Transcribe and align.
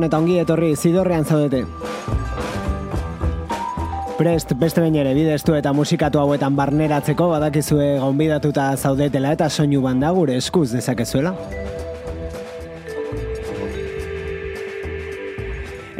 Gabon 0.00 0.08
eta 0.08 0.18
ongi 0.22 0.38
etorri 0.40 0.68
zidorrean 0.80 1.26
zaudete. 1.28 1.66
Prest, 4.16 4.54
beste 4.56 4.80
bain 4.80 4.94
ere 4.96 5.10
bidestu 5.12 5.52
eta 5.58 5.74
musikatu 5.76 6.22
hauetan 6.22 6.56
barneratzeko 6.56 7.26
badakizue 7.28 7.98
gonbidatuta 8.00 8.70
zaudetela 8.78 9.34
eta 9.36 9.50
soinu 9.50 9.82
banda 9.84 10.08
gure 10.16 10.38
eskuz 10.40 10.70
dezakezuela. 10.72 11.34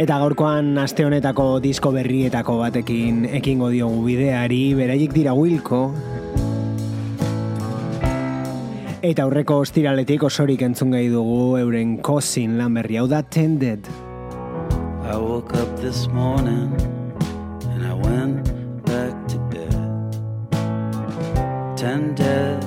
Eta 0.01 0.17
gaurkoan 0.25 0.79
aste 0.81 1.05
honetako 1.05 1.51
disko 1.61 1.93
berrietako 1.93 2.57
batekin 2.63 3.27
ekingo 3.43 3.69
diogu 3.69 4.01
bideari, 4.07 4.63
beraiek 4.81 5.13
dira 5.13 5.37
Wilko, 5.37 5.91
Eta 9.01 9.25
aurreko 9.25 9.55
ostiraletik 9.63 10.27
osorik 10.29 10.61
entzun 10.61 10.91
gai 10.93 11.07
dugu 11.09 11.57
euren 11.57 11.95
kosin 12.05 12.59
lan 12.59 12.75
berri 12.77 12.99
hau 13.01 13.07
da 13.09 13.23
tended. 13.23 13.89
I 15.09 15.17
woke 15.17 15.55
up 15.57 15.81
this 15.81 16.07
morning 16.09 16.69
and 17.73 17.87
I 17.87 17.95
went 17.95 18.45
back 18.85 19.17
to 19.33 19.39
bed. 19.49 19.73
Tended, 21.81 22.61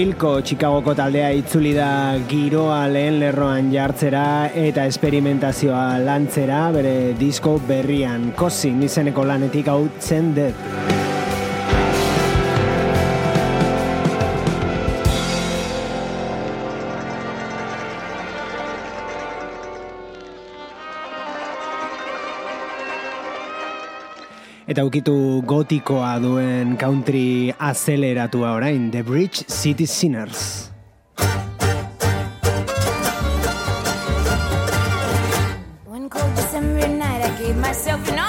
Wilco 0.00 0.40
Chicagoko 0.40 0.94
taldea 0.96 1.26
itzuli 1.36 1.74
da 1.76 2.16
giroa 2.30 2.78
lehen 2.88 3.18
lerroan 3.20 3.68
jartzera 3.68 4.22
eta 4.56 4.86
esperimentazioa 4.88 5.98
lantzera 6.06 6.62
bere 6.72 7.12
disko 7.20 7.58
berrian. 7.68 8.30
Kosi, 8.38 8.72
izeneko 8.88 9.28
lanetik 9.28 9.68
hau 9.68 9.82
zen 10.00 10.32
dut. 10.38 10.69
Eta 24.80 24.88
ukitu 24.88 25.14
gotikoa 25.44 26.14
duen 26.24 26.70
country 26.80 27.52
azeleratua 27.52 28.54
orain, 28.56 28.88
The 28.88 29.02
Bridge 29.04 29.44
City 29.44 29.84
Sinners. 29.84 30.72
myself 37.60 38.08
an 38.12 38.19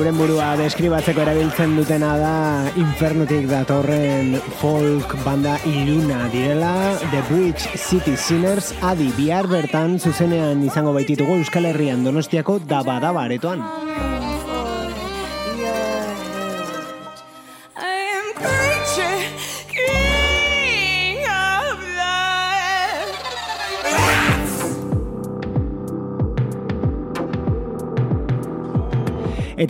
euren 0.00 0.16
burua 0.16 0.54
deskribatzeko 0.56 1.20
erabiltzen 1.20 1.74
dutena 1.76 2.14
da 2.16 2.36
infernutik 2.80 3.44
datorren 3.50 4.32
folk 4.60 5.12
banda 5.26 5.58
iluna 5.68 6.22
direla 6.32 6.72
The 7.10 7.20
Bridge 7.28 7.76
City 7.76 8.16
Sinners 8.16 8.72
adi 8.80 9.10
bihar 9.18 9.50
bertan 9.50 9.98
zuzenean 10.00 10.64
izango 10.64 10.96
baititugu 10.96 11.36
Euskal 11.42 11.68
Herrian 11.68 12.06
Donostiako 12.06 12.60
daba 12.64 12.96
aretoan. 13.26 13.79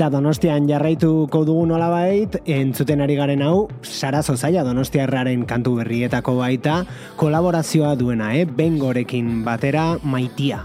Eta 0.00 0.06
donostian 0.08 0.64
jarraituko 0.64 1.42
dugu 1.44 1.66
nola 1.68 1.90
bait, 1.92 2.38
entzuten 2.48 3.04
ari 3.04 3.18
garen 3.18 3.42
hau, 3.44 3.66
Sara 3.84 4.22
Zozaia 4.24 4.64
donostiarraren 4.64 5.44
kantu 5.44 5.74
berrietako 5.82 6.38
baita, 6.40 6.78
kolaborazioa 7.20 7.92
duena, 8.00 8.32
eh? 8.32 8.46
bengorekin 8.48 9.42
batera 9.44 9.90
maitia. 10.00 10.64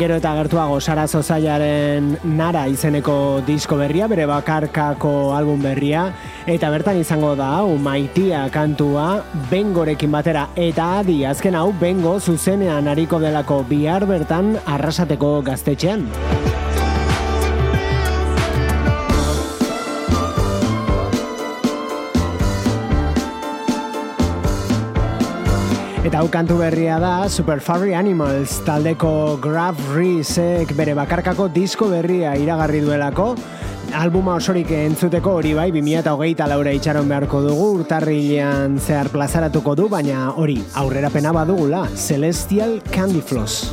Gero 0.00 0.14
eta 0.16 0.30
gertuago 0.32 0.78
Sara 0.80 1.02
Zozaiaren 1.04 2.06
Nara 2.24 2.62
izeneko 2.72 3.42
disko 3.44 3.76
berria, 3.76 4.06
bere 4.08 4.24
bakarkako 4.30 5.10
album 5.36 5.60
berria, 5.60 6.06
eta 6.48 6.70
bertan 6.72 6.96
izango 7.02 7.34
da, 7.36 7.50
hau, 7.58 7.74
maitia 7.76 8.46
kantua, 8.54 9.26
bengorekin 9.50 10.16
batera, 10.16 10.46
eta 10.56 10.86
adi, 11.02 11.18
azken 11.28 11.58
hau, 11.60 11.66
bengo 11.82 12.14
zuzenean 12.16 12.88
ariko 12.88 13.20
delako 13.20 13.60
bihar 13.68 14.08
bertan 14.08 14.54
arrasateko 14.64 15.34
gaztetxean. 15.50 16.08
Eta 26.10 26.24
hau 26.24 26.26
kantu 26.26 26.56
berria 26.58 26.96
da 26.98 27.28
Super 27.30 27.60
Furry 27.62 27.92
Animals 27.94 28.56
taldeko 28.66 29.38
Graf 29.38 29.78
Reesek 29.94 30.72
bere 30.74 30.90
bakarkako 30.98 31.46
disko 31.54 31.86
berria 31.86 32.32
iragarri 32.34 32.80
duelako. 32.82 33.28
Albuma 33.94 34.34
osorik 34.34 34.72
entzuteko 34.74 35.36
hori 35.38 35.54
bai 35.54 35.68
2008 35.70 36.50
laura 36.50 36.74
itxaron 36.74 37.06
beharko 37.06 37.44
dugu 37.46 37.68
urtarrilean 37.76 38.74
zehar 38.82 39.12
plazaratuko 39.14 39.76
du 39.78 39.86
baina 39.92 40.32
hori 40.34 40.58
aurrera 40.82 41.14
pena 41.14 41.30
badugula 41.30 41.86
Celestial 41.94 42.80
Candy 42.90 43.22
Floss 43.22 43.70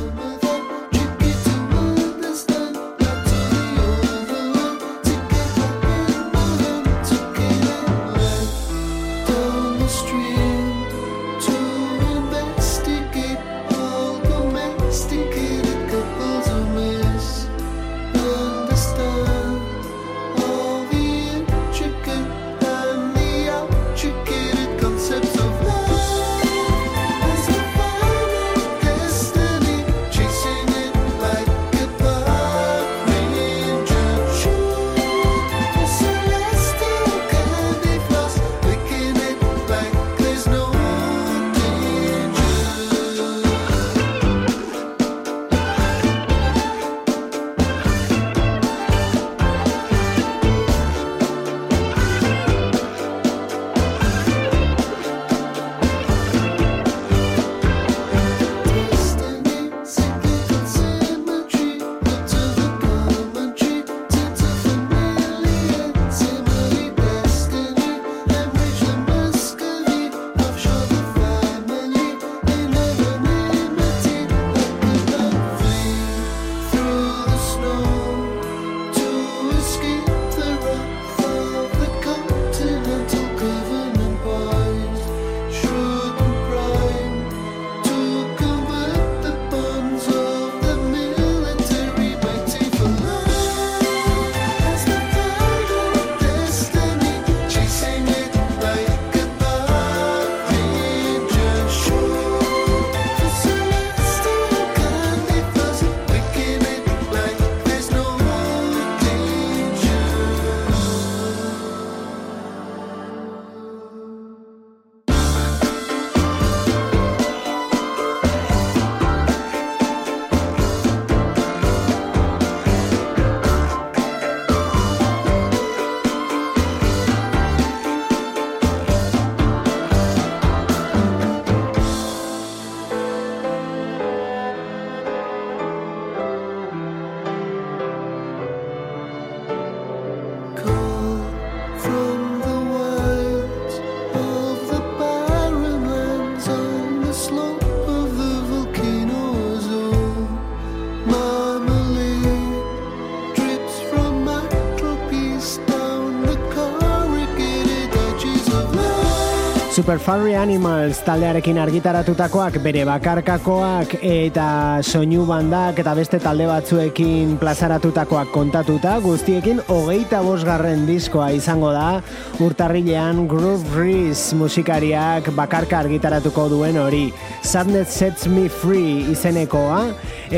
Super 159.78 160.00
Furry 160.02 160.32
Animals 160.34 160.98
taldearekin 161.06 161.60
argitaratutakoak 161.62 162.56
bere 162.64 162.80
bakarkakoak 162.82 163.92
eta 164.02 164.46
soinu 164.82 165.22
bandak 165.28 165.78
eta 165.78 165.92
beste 165.94 166.18
talde 166.18 166.48
batzuekin 166.50 167.36
plazaratutakoak 167.38 168.32
kontatuta 168.34 168.96
guztiekin 169.04 169.60
hogeita 169.70 170.18
bosgarren 170.26 170.82
diskoa 170.88 171.28
izango 171.36 171.70
da. 171.70 172.00
Urtarrilean 172.42 173.28
Groove 173.30 173.70
Reese 173.76 174.34
musikariak 174.40 175.30
bakarka 175.38 175.78
argitaratuko 175.84 176.48
duen 176.56 176.80
hori. 176.82 177.04
Sadness 177.46 178.00
Sets 178.00 178.26
Me 178.26 178.48
Free 178.48 179.12
izenekoa. 179.14 179.84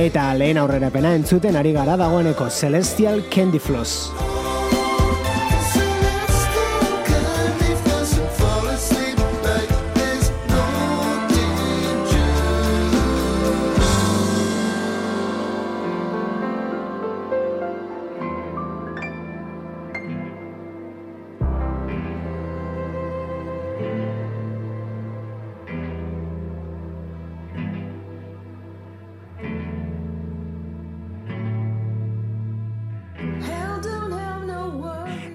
Eta 0.04 0.34
lehen 0.36 0.60
aurrerapena 0.60 1.14
entzuten 1.16 1.56
ari 1.56 1.72
gara 1.72 1.96
dagoeneko 1.96 2.50
Celestial 2.52 3.24
Candy 3.32 3.58
Floss. 3.58 4.39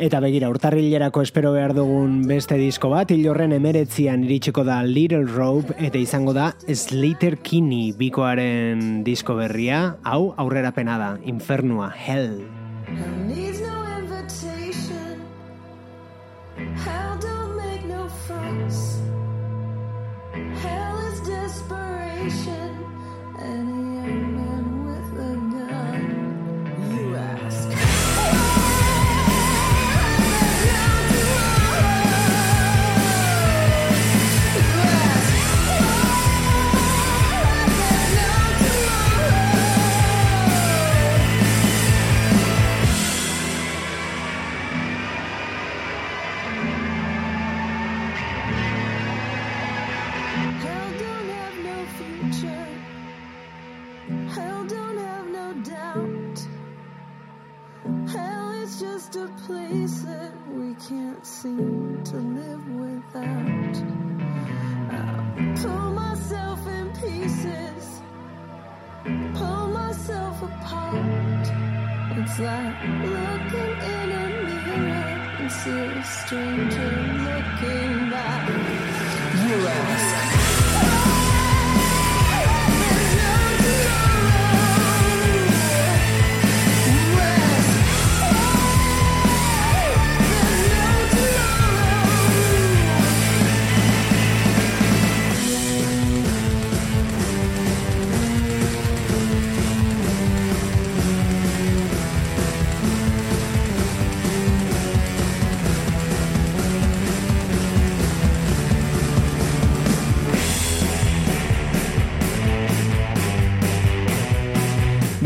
Eta 0.05 0.19
begira, 0.21 0.51
urtarrilerako 0.53 1.23
espero 1.25 1.49
behar 1.55 1.71
dugun 1.73 2.19
beste 2.29 2.59
disko 2.59 2.91
bat, 2.91 3.09
hilorren 3.09 3.55
emeretzian 3.55 4.21
iritsiko 4.27 4.61
da 4.67 4.75
Little 4.85 5.25
Rope, 5.25 5.73
eta 5.81 5.97
izango 5.97 6.35
da 6.37 6.51
Slater 6.69 7.39
Kinney 7.41 7.89
bikoaren 7.97 9.01
disko 9.07 9.33
berria, 9.39 9.95
hau 10.05 10.35
aurrera 10.37 10.75
pena 10.77 10.99
da, 11.01 11.09
Infernua, 11.25 11.89
Hell. 11.89 12.43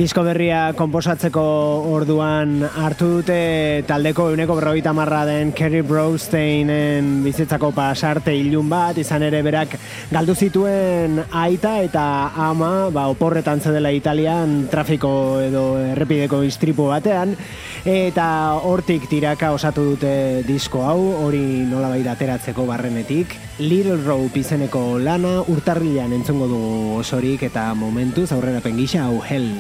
Disko 0.09 0.23
berria 0.25 0.71
konposatzeko 0.73 1.41
orduan 1.93 2.63
hartu 2.65 3.05
dute 3.19 3.83
taldeko 3.85 4.31
euneko 4.31 4.55
berrogeita 4.57 4.89
marra 4.89 5.19
den 5.27 5.51
Kerry 5.53 5.83
Brosteinen 5.85 7.19
bizitzako 7.21 7.69
pasarte 7.77 8.33
ilun 8.33 8.65
bat, 8.71 8.97
izan 8.97 9.27
ere 9.27 9.43
berak 9.45 9.75
galdu 10.09 10.33
zituen 10.33 11.19
aita 11.29 11.75
eta 11.85 12.05
ama 12.47 12.89
ba, 12.89 13.03
oporretan 13.13 13.61
zedela 13.61 13.91
Italian 13.93 14.63
trafiko 14.71 15.11
edo 15.45 15.77
errepideko 15.91 16.41
istripu 16.41 16.89
batean, 16.89 17.37
eta 17.85 18.57
hortik 18.65 19.05
tiraka 19.13 19.53
osatu 19.53 19.91
dute 19.91 20.41
disko 20.49 20.87
hau, 20.89 20.97
hori 21.27 21.67
nola 21.69 21.93
baita 21.93 22.17
ateratzeko 22.17 22.65
barrenetik. 22.65 23.37
Little 23.61 24.01
Rope 24.01 24.41
izeneko 24.41 24.97
lana 24.97 25.43
urtarrilan 25.53 26.17
entzongo 26.17 26.49
dugu 26.49 26.99
osorik 27.05 27.45
eta 27.45 27.69
momentuz 27.77 28.31
aurrera 28.33 28.65
pengisa 28.65 29.05
hau 29.05 29.21
hell. 29.21 29.53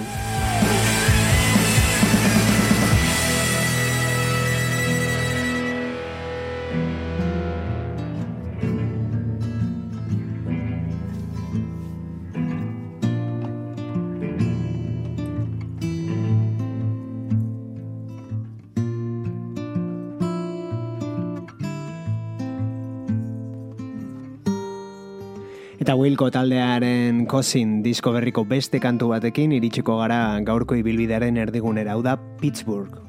Eta 26.19 26.25
Wilko 26.25 26.35
taldearen 26.35 27.19
kosin 27.31 27.77
disko 27.79 28.11
berriko 28.11 28.43
beste 28.43 28.81
kantu 28.83 29.07
batekin 29.13 29.53
iritsiko 29.55 29.95
gara 30.01 30.17
gaurko 30.43 30.75
ibilbidearen 30.75 31.39
erdigunera, 31.39 31.95
hau 31.95 32.03
da 32.03 32.17
Pittsburgh. 32.41 33.08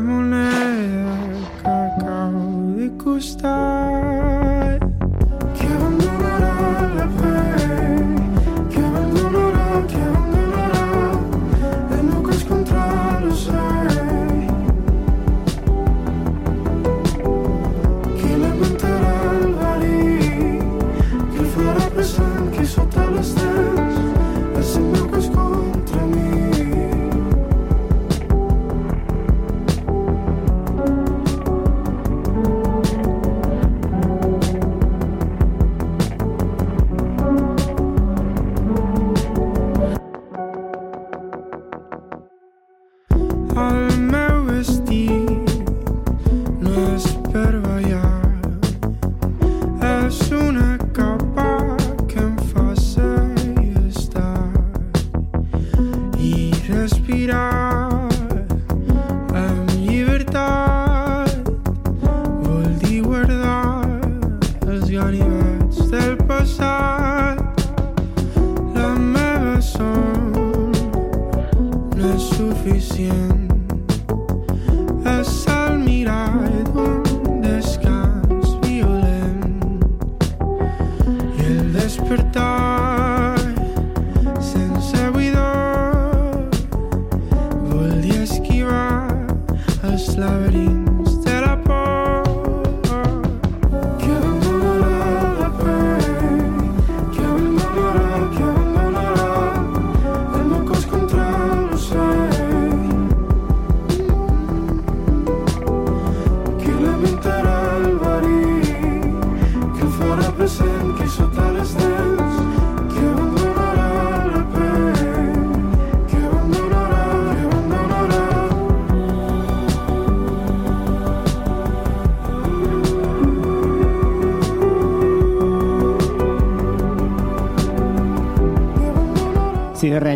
moneda, 0.00 1.16
cacao 1.62 2.74
de 2.76 2.90
costado. 3.02 3.93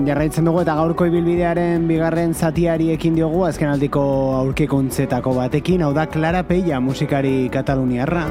Jarraitzen 0.09 0.47
dugu 0.49 0.63
eta 0.63 0.75
gaurko 0.79 1.07
ibilbidearen 1.11 1.85
bigarren 1.89 2.33
zatiari 2.35 2.89
ekin 2.95 3.17
diogu 3.19 3.43
azken 3.45 3.69
aldiko 3.69 4.03
aurkekuntzetako 4.39 5.35
batekin, 5.37 5.85
hau 5.85 5.93
da 5.93 6.07
Clara 6.09 6.43
Peia 6.49 6.81
musikari 6.81 7.51
kataluniarra. 7.53 8.25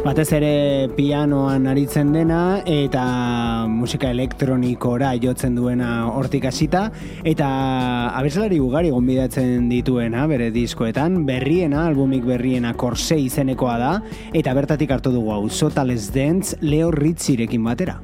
Batez 0.00 0.30
ere 0.40 0.88
pianoan 0.96 1.68
aritzen 1.70 2.14
dena 2.16 2.40
eta 2.66 3.04
musika 3.80 4.10
elektronikora 4.12 5.14
jotzen 5.22 5.56
duena 5.56 5.90
hortik 6.12 6.46
hasita 6.50 6.86
eta 7.24 7.48
abeslari 8.18 8.60
ugari 8.60 8.92
gonbidatzen 8.94 9.68
dituena 9.72 10.26
bere 10.30 10.50
diskoetan 10.54 11.24
berriena, 11.28 11.86
albumik 11.88 12.26
berriena 12.28 12.74
korse 12.76 13.18
izenekoa 13.20 13.78
da 13.80 13.92
eta 14.36 14.54
bertatik 14.56 14.92
hartu 14.92 15.14
dugu 15.16 15.32
hau 15.34 15.44
Sotales 15.48 16.12
Dance 16.14 16.56
Leo 16.60 16.90
Ritzirekin 16.94 17.64
batera. 17.64 18.00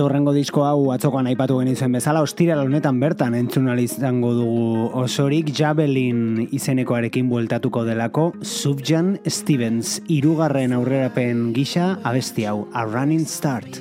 Eta 0.00 0.06
horrengo 0.08 0.32
disko 0.32 0.62
hau 0.64 0.86
atzokoan 0.94 1.26
aipatu 1.28 1.58
genizuen 1.60 1.92
bezala, 1.92 2.22
ostiral 2.24 2.62
honetan 2.62 2.96
bertan 3.02 3.34
entzun 3.36 3.66
ahal 3.68 3.82
izango 3.82 4.30
dugu 4.32 4.86
osorik 4.96 5.50
Javelin 5.52 6.46
izenekoarekin 6.56 7.28
bueltatuko 7.28 7.84
delako 7.84 8.30
Subjan 8.40 9.18
Stevens 9.28 9.98
irugarren 10.08 10.72
aurrerapen 10.72 11.50
gisa 11.52 11.98
abesti 12.00 12.48
hau, 12.48 12.64
A 12.72 12.88
Running 12.88 13.28
Start. 13.28 13.76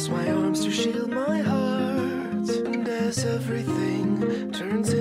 Cross 0.00 0.08
my 0.08 0.30
arms 0.30 0.64
to 0.64 0.70
shield 0.70 1.10
my 1.10 1.40
heart. 1.40 2.48
And 2.48 2.88
as 2.88 3.24
everything 3.26 4.50
turns 4.52 4.94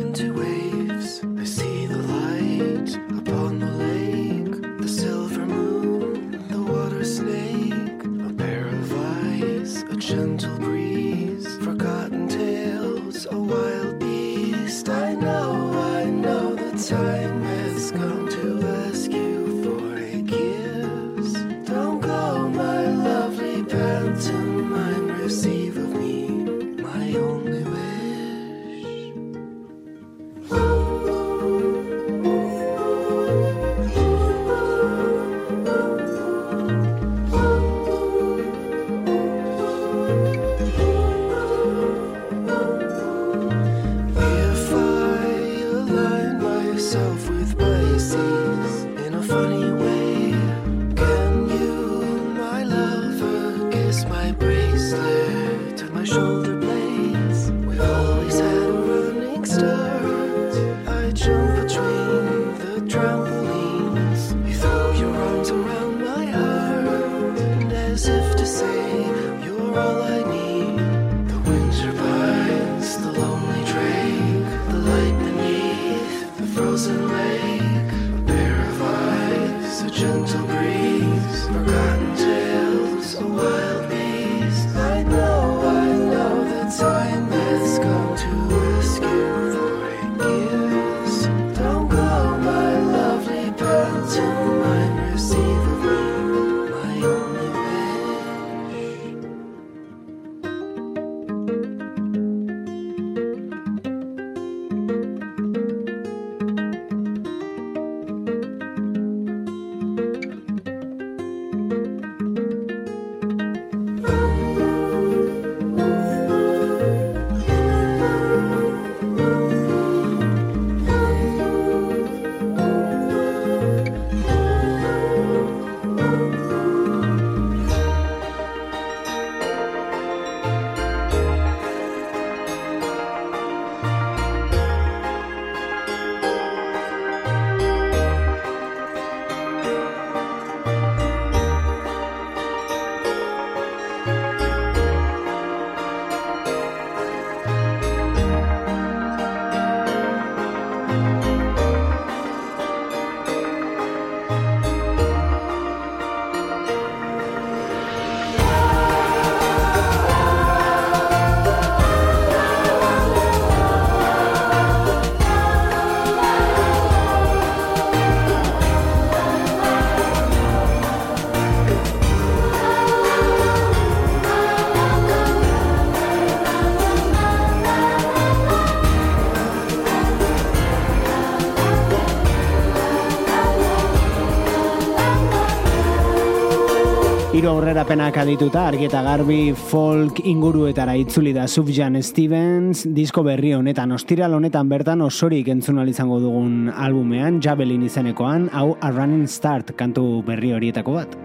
Hiru 187.39 187.53
aurrerapenak 187.53 188.17
adituta 188.19 188.65
argi 188.67 188.83
eta 188.89 188.99
garbi 188.99 189.53
folk 189.55 190.17
inguruetara 190.27 190.91
itzuli 190.99 191.31
da 191.31 191.45
Sufjan 191.47 191.95
Stevens 192.03 192.81
disko 192.97 193.21
berri 193.23 193.53
honetan 193.55 193.93
ostiral 193.95 194.33
honetan 194.35 194.67
bertan 194.67 194.99
osorik 195.05 195.47
entzun 195.47 195.79
izango 195.87 196.17
dugun 196.19 196.67
albumean 196.67 197.39
Javelin 197.39 197.85
izenekoan 197.87 198.49
hau 198.51 198.75
A 198.81 198.91
Running 198.91 199.23
Start 199.31 199.71
kantu 199.77 200.21
berri 200.27 200.51
horietako 200.51 200.97
bat. 200.97 201.15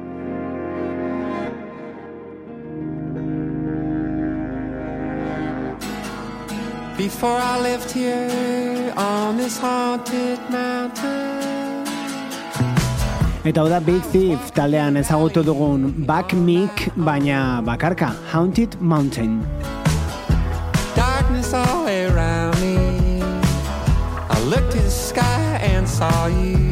Before 6.96 7.40
I 7.42 7.60
lived 7.60 7.90
here 7.90 8.94
on 8.96 9.36
this 9.36 9.58
haunted 9.58 10.38
mountain. 10.48 11.53
Eta 13.44 13.60
hau 13.60 13.68
da 13.68 13.78
Big 13.78 14.00
Thief 14.08 14.52
taldean 14.56 14.96
ezagutu 14.96 15.42
dugun 15.44 15.82
Back 16.08 16.32
Meek, 16.32 16.86
baina 16.96 17.60
bakarka, 17.66 18.08
Haunted 18.32 18.80
Mountain. 18.80 19.44
Darkness 20.96 21.52
all 21.52 21.86
around 21.86 22.58
me 22.62 23.20
I 24.30 24.40
looked 24.48 24.74
at 24.74 24.84
the 24.84 24.90
sky 24.90 25.60
and 25.60 25.86
saw 25.86 26.26
you 26.26 26.63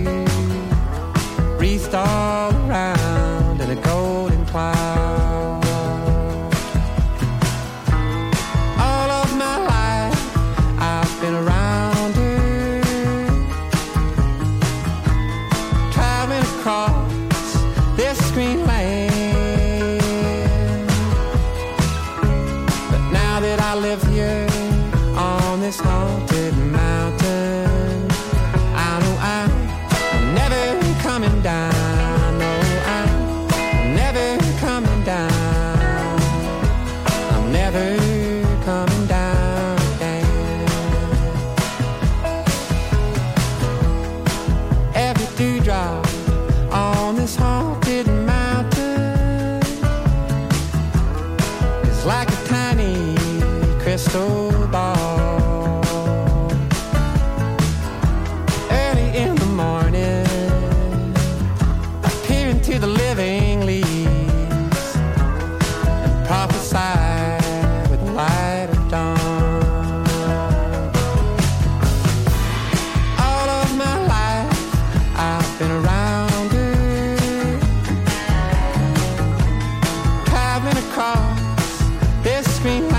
me. 82.64 82.91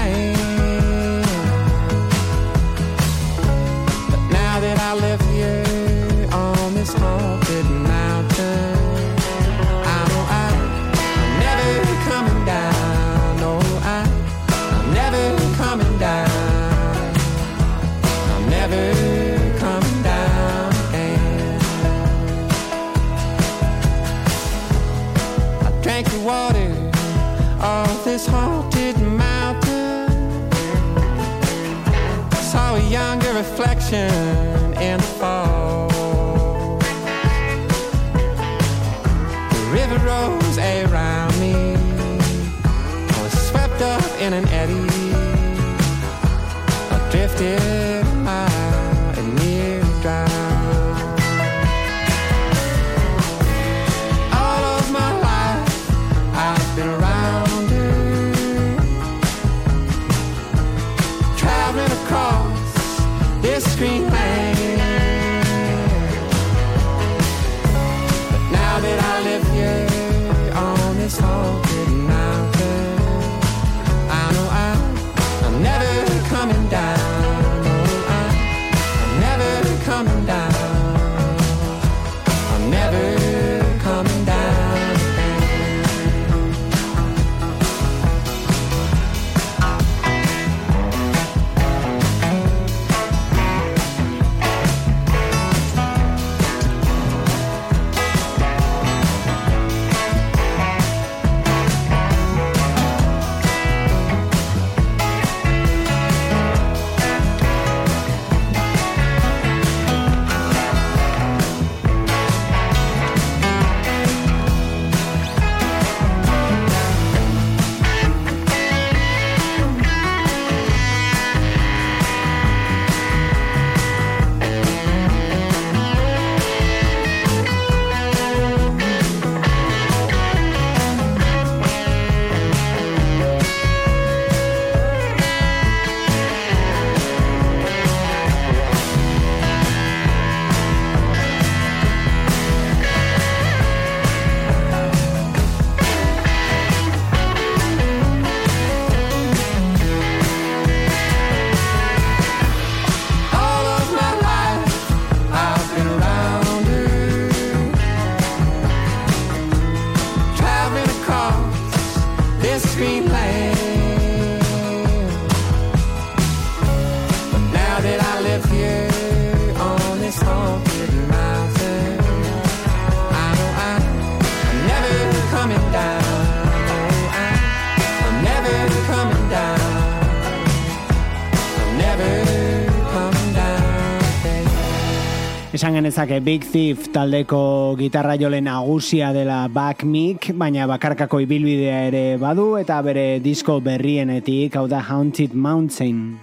esan 185.73 185.81
genezake 185.81 186.19
Big 186.21 186.43
Thief 186.45 186.91
taldeko 186.93 187.73
gitarra 187.79 188.13
jole 188.15 188.41
nagusia 188.41 189.11
dela 189.11 189.47
Back 189.49 189.83
Mick, 189.83 190.29
baina 190.37 190.67
bakarkako 190.69 191.17
ibilbidea 191.23 191.87
ere 191.87 192.17
badu 192.21 192.59
eta 192.59 192.77
bere 192.85 193.19
disko 193.19 193.59
berrienetik, 193.59 194.53
hau 194.55 194.67
da 194.67 194.83
Haunted 194.85 195.33
Mountain. 195.33 196.19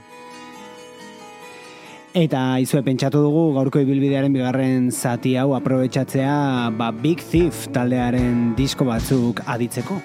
Eta 2.15 2.61
izue 2.63 2.85
pentsatu 2.87 3.25
dugu 3.27 3.51
gaurko 3.59 3.83
ibilbidearen 3.83 4.33
bigarren 4.33 4.91
zati 4.93 5.35
hau 5.35 5.55
aprobetsatzea 5.59 6.71
ba 6.79 6.93
Big 6.93 7.19
Thief 7.19 7.67
taldearen 7.75 8.55
disko 8.55 8.87
batzuk 8.87 9.43
aditzeko. 9.47 9.99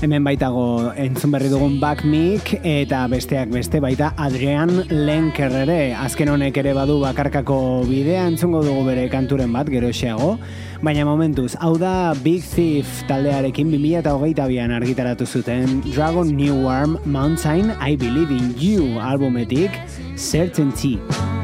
Hemen 0.00 0.24
baitago 0.24 0.94
entzun 0.96 1.34
berri 1.34 1.50
dugun 1.52 1.74
Backmic 1.76 2.54
eta 2.64 3.02
besteak 3.12 3.50
beste 3.52 3.82
baita 3.84 4.14
Adrian 4.16 4.70
Lenker 4.88 5.52
ere. 5.60 5.92
Azken 5.92 6.30
honek 6.32 6.56
ere 6.62 6.72
badu 6.72 6.96
bakarkako 7.02 7.58
bidea 7.84 8.22
entzungo 8.30 8.62
dugu 8.64 8.86
bere 8.86 9.04
kanturen 9.12 9.52
bat 9.52 9.68
gero 9.68 9.90
xeago. 9.92 10.38
Baina 10.80 11.04
momentuz, 11.04 11.52
hau 11.60 11.74
da 11.76 12.14
Big 12.24 12.40
Thief 12.48 13.02
taldearekin 13.10 13.68
2008an 13.74 14.72
argitaratu 14.78 15.28
zuten 15.28 15.82
Dragon 15.90 16.32
New 16.32 16.62
Worm 16.64 16.96
Mountain 17.04 17.74
I 17.76 17.92
Believe 18.00 18.32
in 18.32 18.54
You 18.56 18.96
albumetik 19.04 19.76
Certainty. 20.16 20.96
Certainty. 20.96 21.39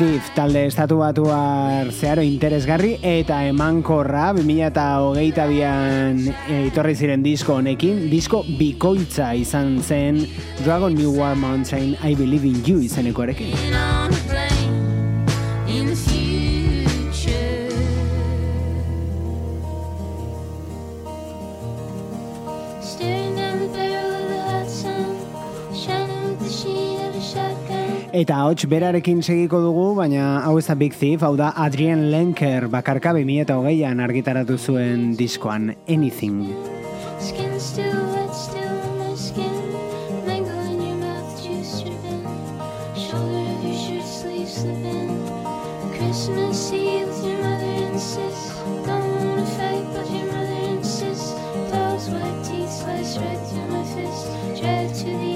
Thief 0.00 0.30
talde 0.32 0.62
estatu 0.64 0.96
batuar 1.02 1.90
zeharo 1.92 2.22
interesgarri 2.24 2.94
eta 3.04 3.42
emankorra 3.50 4.30
2008an 4.38 6.22
itorri 6.70 6.96
ziren 6.96 7.20
disko 7.26 7.58
honekin, 7.60 8.06
disko 8.08 8.40
bikoitza 8.56 9.34
izan 9.36 9.76
zen 9.84 10.24
Dragon 10.64 10.96
New 10.96 11.12
War 11.20 11.36
Mountain 11.36 11.98
I 12.00 12.16
Believe 12.16 12.48
in 12.48 12.64
You 12.64 12.80
izeneko 12.88 13.28
arekin. 13.28 13.79
Eta 28.20 28.36
hots 28.44 28.66
berarekin 28.68 29.22
segiko 29.24 29.62
dugu, 29.64 29.84
baina 29.96 30.42
hau 30.44 30.58
ez 30.60 30.66
da 30.66 30.74
Big 30.76 30.92
Thief, 30.92 31.22
hau 31.24 31.38
da 31.40 31.54
Adrian 31.64 32.02
Lenker 32.12 32.66
bakarka 32.68 33.14
2008an 33.16 34.02
argitaratu 34.04 34.58
zuen 34.60 35.14
diskoan 35.16 35.70
Anything. 35.88 36.42
Skin 37.16 37.54
still 37.58 37.96
wet, 38.12 38.34
still 38.36 38.76
my 38.98 39.14
skin. 39.16 39.56
Mangle 40.26 40.60
in 40.68 40.82
your 40.84 40.98
mouth, 41.00 41.32
juice 41.40 41.80
ribbon 41.86 42.20
Shoulder 42.92 43.40
of 43.54 43.64
your 43.64 43.80
shirt 43.86 44.04
sleeve 44.04 44.52
slipping. 44.52 45.16
Christmas 45.96 46.62
Eve, 46.76 47.16
your 47.24 47.40
mother 47.40 47.72
insists 47.88 48.52
Don't 48.84 49.10
wanna 49.16 49.48
fight, 49.56 49.86
but 49.96 50.10
your 50.12 50.28
mother 50.28 50.60
insists. 50.76 51.32
Pearls, 51.72 52.12
white 52.12 52.44
teeth, 52.44 52.72
slice 52.84 53.16
right 53.16 53.42
through 53.48 53.68
my 53.72 53.84
fist. 53.96 54.60
Drive 54.60 54.92
to 55.00 55.08
the 55.24 55.29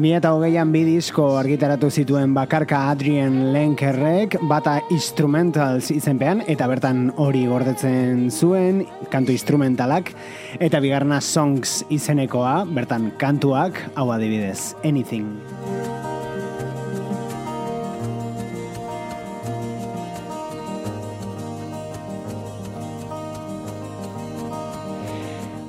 2008an 0.00 0.70
bi 0.72 0.80
disko 0.86 1.24
argitaratu 1.36 1.90
zituen 1.92 2.32
bakarka 2.32 2.78
Adrian 2.88 3.50
Lenkerrek, 3.52 4.38
bata 4.48 4.78
Instrumentals 4.94 5.90
izenpean, 5.92 6.40
eta 6.48 6.68
bertan 6.70 7.10
hori 7.20 7.44
gordetzen 7.50 8.30
zuen, 8.32 8.86
kantu 9.12 9.36
instrumentalak, 9.36 10.14
eta 10.56 10.80
bigarna 10.80 11.20
Songs 11.20 11.82
izenekoa, 11.92 12.62
bertan 12.72 13.10
kantuak, 13.20 13.84
hau 13.92 14.08
adibidez, 14.16 14.72
Anything. 14.84 15.28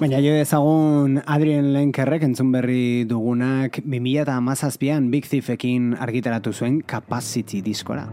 Baina 0.01 0.17
jo 0.17 0.31
ezagun 0.33 1.19
Adrien 1.29 1.67
Lenkerrek 1.75 2.23
entzun 2.25 2.47
berri 2.49 3.03
dugunak 3.05 3.75
2008an 3.85 5.09
Big 5.13 5.27
Thiefekin 5.29 5.91
argitaratu 5.93 6.49
zuen 6.49 6.79
Capacity 6.81 7.59
diskora. 7.61 8.07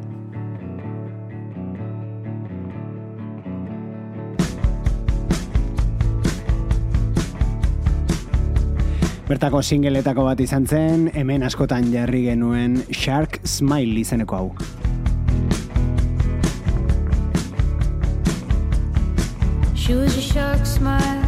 Bertako 9.31 9.63
singeletako 9.65 10.27
bat 10.29 10.43
izan 10.45 10.69
zen, 10.69 11.09
hemen 11.17 11.47
askotan 11.49 11.89
jarri 11.95 12.27
genuen 12.27 12.83
Shark 12.93 13.41
Smile 13.49 14.05
izeneko 14.05 14.37
hau. 14.37 14.53
She 19.75 19.97
was 19.97 20.19
a 20.19 20.21
shark 20.21 20.67
smile 20.67 21.28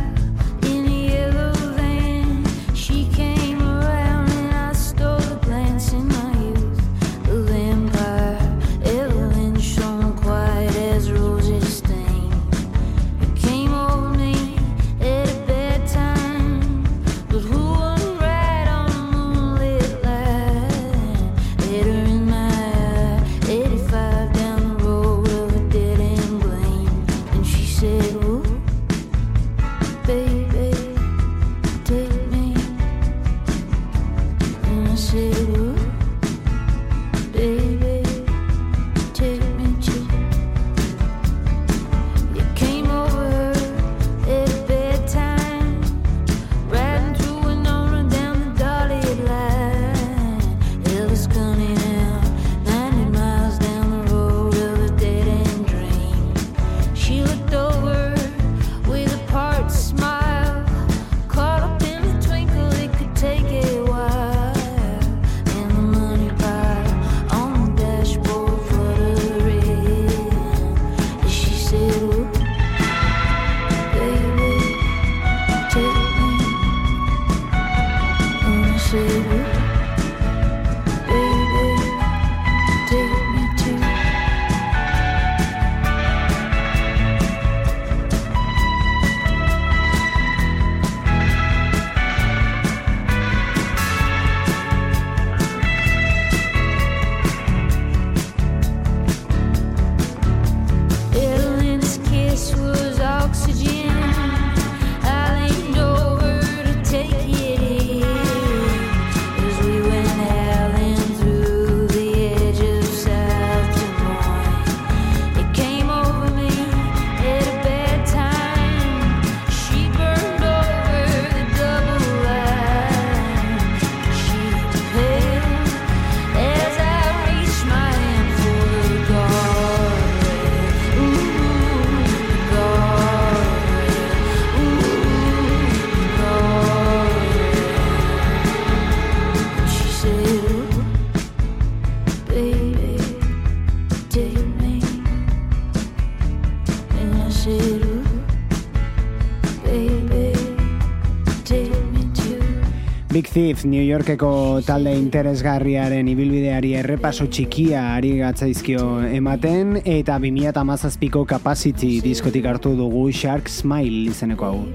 Thieves 153.30 153.64
New 153.64 153.82
Yorkeko 153.86 154.58
talde 154.66 154.90
interesgarriaren 154.98 156.08
ibilbideari 156.10 156.72
errepaso 156.80 157.28
txikia 157.30 157.84
ari 157.94 158.16
gatzaizkio 158.18 158.88
ematen 159.06 159.76
eta 159.84 160.16
2017ko 160.18 161.22
Capacity 161.30 162.00
diskotik 162.02 162.48
hartu 162.50 162.74
dugu 162.74 163.04
Shark 163.14 163.46
Smile 163.46 164.10
izeneko 164.10 164.50
hau. 164.50 164.66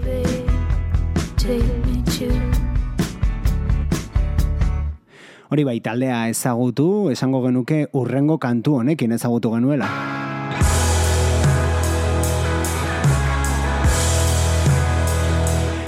Hori 5.51 5.67
bai, 5.67 5.79
taldea 5.83 6.23
ezagutu, 6.31 7.09
esango 7.11 7.43
genuke 7.43 7.89
urrengo 7.91 8.39
kantu 8.39 8.79
honekin 8.79 9.19
ezagutu 9.19 9.51
genuela. 9.59 10.14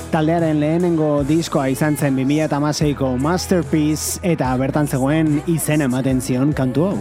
Taldearen 0.08 0.62
lehenengo 0.62 1.10
diskoa 1.28 1.66
izan 1.74 1.98
zen 2.00 2.16
2008ko 2.16 3.10
Masterpiece 3.20 4.22
eta 4.24 4.54
bertan 4.62 4.88
zegoen 4.88 5.42
izen 5.52 5.84
ematen 5.90 6.24
zion 6.24 6.56
kantu 6.56 6.88
hau. 6.88 6.98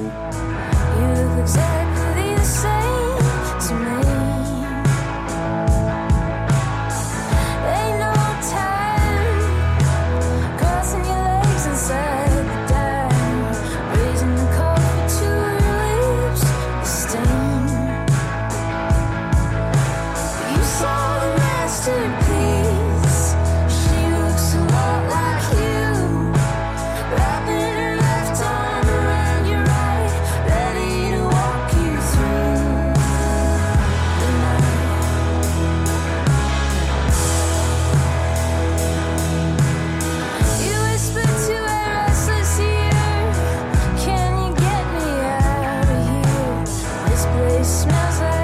smells 47.66 48.20
like 48.20 48.35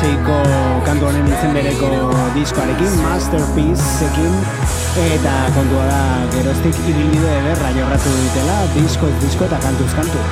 2006ko 0.00 0.36
kantu 0.80 1.04
honen 1.12 1.26
izen 1.28 1.52
bereko 1.52 1.88
diskoarekin, 2.32 2.94
Masterpiece 3.04 4.06
ekin, 4.06 4.32
eta 5.02 5.34
kontua 5.52 5.82
da 5.90 5.98
geroztik 6.32 6.78
ibilbide 6.88 7.34
ederra 7.42 7.72
jorratu 7.76 8.14
ditela, 8.22 8.56
disko, 8.72 9.10
disko 9.20 9.44
eta 9.44 9.60
kantuz 9.60 9.90
kantu. 9.92 10.24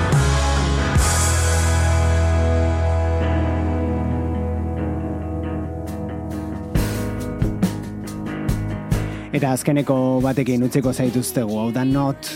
Eta 9.36 9.52
azkeneko 9.52 9.98
batekin 10.24 10.64
utzeko 10.64 10.96
zaituztegu, 10.96 11.60
hau 11.60 11.68
da 11.76 11.84
not. 11.84 12.32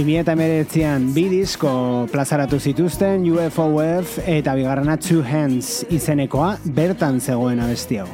2008an 0.00 1.10
bi 1.12 1.26
disko 1.28 1.70
plazaratu 2.08 2.56
zituzten 2.56 3.26
UFO 3.28 3.82
eta 3.82 4.54
bigarrena 4.56 4.96
Two 4.96 5.20
Hands 5.20 5.84
izenekoa 5.92 6.54
bertan 6.64 7.20
zegoen 7.20 7.60
abesti 7.60 7.98
hau. 8.00 8.08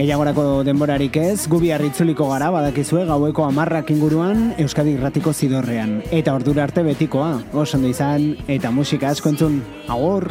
Gehiagorako 0.00 0.64
denborarik 0.64 1.16
ez, 1.20 1.46
gubi 1.46 1.70
harritzuliko 1.70 2.26
gara 2.32 2.50
badakizue 2.50 3.04
gaueko 3.06 3.44
amarrak 3.44 3.90
inguruan 3.92 4.54
Euskadi 4.58 4.96
irratiko 4.96 5.32
zidorrean. 5.32 6.00
Eta 6.10 6.34
ordura 6.34 6.64
arte 6.64 6.82
betikoa, 6.82 7.34
osondo 7.52 7.90
izan, 7.92 8.32
eta 8.48 8.72
musika 8.74 9.12
asko 9.12 9.28
entzun, 9.34 9.60
Agor! 9.86 10.30